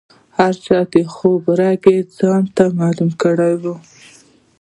هر 0.37 0.53
چا 0.65 0.77
د 0.93 0.95
خوب 1.13 1.43
رګ 1.59 1.83
یې 1.93 1.99
ځانته 2.17 2.63
معلوم 2.79 3.11
کړی 3.21 3.53
وي. 3.61 3.73